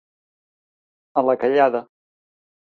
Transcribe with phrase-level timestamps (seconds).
[1.23, 1.83] A la callada.